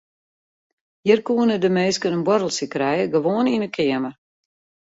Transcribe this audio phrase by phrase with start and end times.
[1.07, 4.15] Hjir koenen de minsken in boarreltsje krije gewoan yn de keamer.